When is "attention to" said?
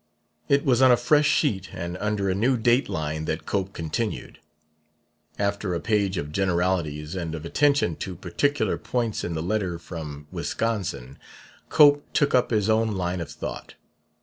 7.45-8.15